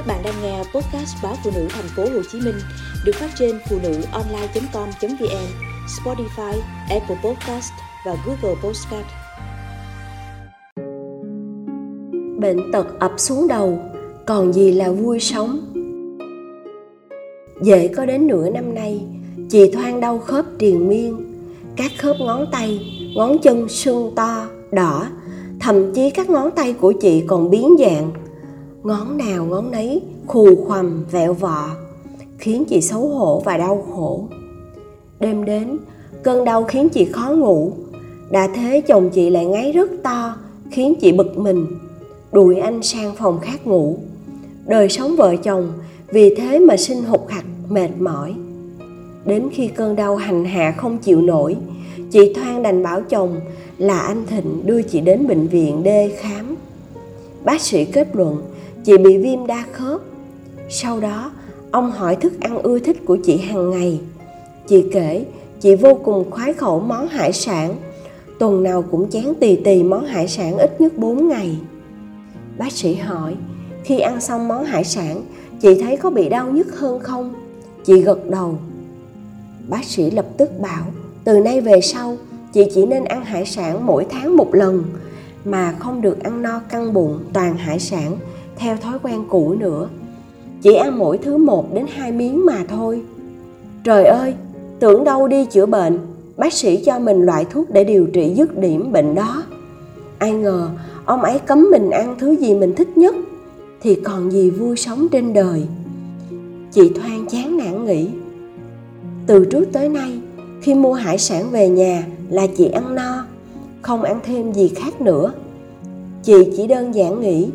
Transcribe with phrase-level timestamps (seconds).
[0.00, 2.54] Các bạn đang nghe podcast báo phụ nữ thành phố Hồ Chí Minh
[3.04, 5.46] được phát trên phụ nữ online.com.vn,
[5.86, 7.72] Spotify, Apple Podcast
[8.06, 9.06] và Google Podcast.
[12.38, 13.78] Bệnh tật ập xuống đầu,
[14.26, 15.60] còn gì là vui sống?
[17.62, 19.00] Dễ có đến nửa năm nay,
[19.50, 21.16] chị Thoan đau khớp triền miên,
[21.76, 22.80] các khớp ngón tay,
[23.16, 25.06] ngón chân sưng to, đỏ,
[25.60, 28.10] thậm chí các ngón tay của chị còn biến dạng
[28.82, 31.68] ngón nào ngón nấy, khù khoằm, vẹo vọ,
[32.38, 34.24] khiến chị xấu hổ và đau khổ.
[35.20, 35.78] Đêm đến,
[36.22, 37.72] cơn đau khiến chị khó ngủ.
[38.30, 40.36] Đã thế chồng chị lại ngáy rất to,
[40.70, 41.66] khiến chị bực mình.
[42.32, 43.98] Đuổi anh sang phòng khác ngủ.
[44.66, 45.72] Đời sống vợ chồng
[46.08, 48.34] vì thế mà sinh hụt hặc, mệt mỏi.
[49.24, 51.56] Đến khi cơn đau hành hạ không chịu nổi,
[52.10, 53.40] chị thoan đành bảo chồng
[53.78, 56.56] là anh thịnh đưa chị đến bệnh viện đê khám.
[57.44, 58.42] Bác sĩ kết luận
[58.84, 60.00] chị bị viêm đa khớp.
[60.68, 61.30] Sau đó,
[61.70, 64.00] ông hỏi thức ăn ưa thích của chị hàng ngày.
[64.68, 65.24] Chị kể,
[65.60, 67.74] chị vô cùng khoái khẩu món hải sản.
[68.38, 71.58] Tuần nào cũng chán tì tì món hải sản ít nhất 4 ngày.
[72.58, 73.36] Bác sĩ hỏi,
[73.84, 75.22] khi ăn xong món hải sản,
[75.60, 77.34] chị thấy có bị đau nhức hơn không?
[77.84, 78.58] Chị gật đầu.
[79.68, 80.84] Bác sĩ lập tức bảo,
[81.24, 82.16] từ nay về sau,
[82.52, 84.84] chị chỉ nên ăn hải sản mỗi tháng một lần,
[85.44, 88.16] mà không được ăn no căng bụng toàn hải sản
[88.60, 89.88] theo thói quen cũ nữa.
[90.62, 93.02] Chỉ ăn mỗi thứ một đến hai miếng mà thôi.
[93.84, 94.34] Trời ơi,
[94.80, 95.98] tưởng đâu đi chữa bệnh,
[96.36, 99.42] bác sĩ cho mình loại thuốc để điều trị dứt điểm bệnh đó.
[100.18, 100.68] Ai ngờ,
[101.04, 103.14] ông ấy cấm mình ăn thứ gì mình thích nhất,
[103.82, 105.62] thì còn gì vui sống trên đời.
[106.72, 108.08] Chị thoang chán nản nghĩ.
[109.26, 110.18] Từ trước tới nay,
[110.62, 113.24] khi mua hải sản về nhà là chị ăn no,
[113.82, 115.32] không ăn thêm gì khác nữa.
[116.22, 117.48] Chị chỉ đơn giản nghĩ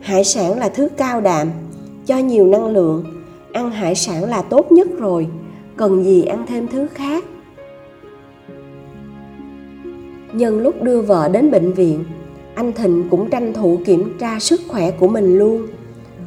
[0.00, 1.50] hải sản là thứ cao đạm,
[2.06, 3.04] cho nhiều năng lượng,
[3.52, 5.26] ăn hải sản là tốt nhất rồi,
[5.76, 7.24] cần gì ăn thêm thứ khác?
[10.32, 12.04] Nhân lúc đưa vợ đến bệnh viện,
[12.54, 15.66] anh thịnh cũng tranh thủ kiểm tra sức khỏe của mình luôn.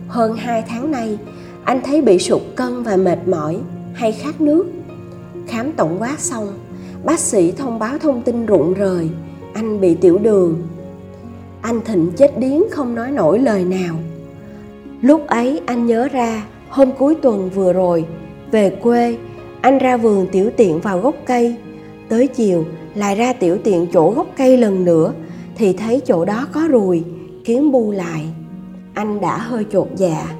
[0.07, 1.17] Hơn hai tháng nay,
[1.63, 3.57] anh thấy bị sụt cân và mệt mỏi,
[3.93, 4.65] hay khát nước.
[5.47, 6.47] Khám tổng quát xong,
[7.03, 9.09] bác sĩ thông báo thông tin rụng rời,
[9.53, 10.61] anh bị tiểu đường
[11.63, 13.95] anh thịnh chết điếng không nói nổi lời nào.
[15.01, 18.05] Lúc ấy anh nhớ ra, hôm cuối tuần vừa rồi,
[18.51, 19.17] về quê,
[19.61, 21.55] anh ra vườn tiểu tiện vào gốc cây.
[22.09, 22.65] Tới chiều,
[22.95, 25.13] lại ra tiểu tiện chỗ gốc cây lần nữa,
[25.55, 27.03] thì thấy chỗ đó có ruồi
[27.45, 28.25] kiến bu lại.
[28.93, 30.35] Anh đã hơi chột dạ.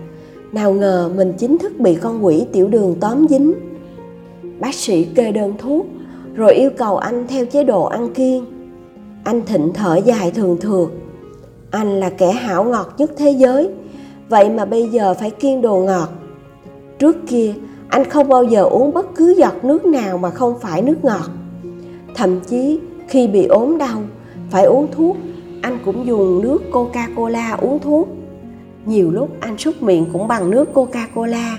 [0.52, 3.54] Nào ngờ mình chính thức bị con quỷ tiểu đường tóm dính.
[4.60, 5.86] Bác sĩ kê đơn thuốc,
[6.36, 8.46] rồi yêu cầu anh theo chế độ ăn kiêng.
[9.24, 10.88] Anh thịnh thở dài thường thượt
[11.74, 13.70] anh là kẻ hảo ngọt nhất thế giới.
[14.30, 16.10] Vậy mà bây giờ phải kiêng đồ ngọt.
[17.00, 17.54] Trước kia,
[17.90, 21.30] anh không bao giờ uống bất cứ giọt nước nào mà không phải nước ngọt.
[22.16, 24.02] Thậm chí, khi bị ốm đau,
[24.52, 25.18] phải uống thuốc,
[25.62, 28.08] anh cũng dùng nước coca cola uống thuốc.
[28.86, 31.58] Nhiều lúc anh súc miệng cũng bằng nước coca cola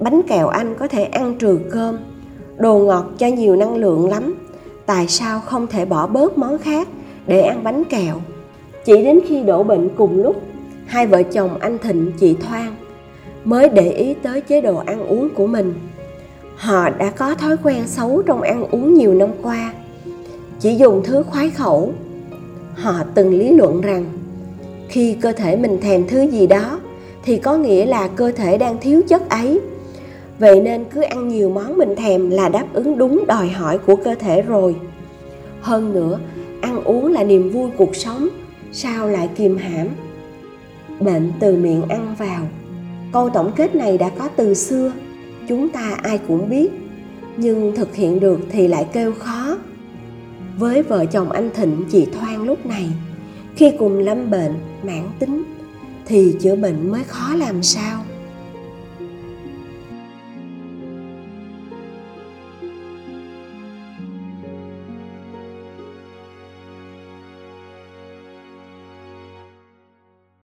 [0.00, 1.98] bánh kẹo anh có thể ăn trừ cơm.
[2.56, 4.34] Đồ ngọt cho nhiều năng lượng lắm.
[4.86, 6.88] Tại sao không thể bỏ bớt món khác
[7.26, 8.20] để ăn bánh kẹo?
[8.86, 10.42] Chỉ đến khi đổ bệnh cùng lúc,
[10.86, 12.74] hai vợ chồng anh thịnh, chị thoan
[13.44, 15.74] mới để ý tới chế độ ăn uống của mình.
[16.56, 19.72] Họ đã có thói quen xấu trong ăn uống nhiều năm qua.
[20.60, 21.92] Chỉ dùng thứ khoái khẩu.
[22.74, 24.04] Họ từng lý luận rằng,
[24.88, 26.80] khi cơ thể mình thèm thứ gì đó,
[27.24, 29.60] thì có nghĩa là cơ thể đang thiếu chất ấy.
[30.38, 33.96] Vậy nên cứ ăn nhiều món mình thèm là đáp ứng đúng đòi hỏi của
[33.96, 34.76] cơ thể rồi.
[35.60, 36.18] Hơn nữa,
[36.60, 38.28] ăn uống là niềm vui cuộc sống
[38.78, 39.88] sao lại kìm hãm?
[41.00, 42.48] Bệnh từ miệng ăn vào.
[43.12, 44.92] Câu tổng kết này đã có từ xưa,
[45.48, 46.68] chúng ta ai cũng biết,
[47.36, 49.58] nhưng thực hiện được thì lại kêu khó.
[50.58, 52.86] Với vợ chồng anh thịnh chị thoan lúc này,
[53.56, 55.42] khi cùng lâm bệnh mãn tính,
[56.06, 58.04] thì chữa bệnh mới khó làm sao?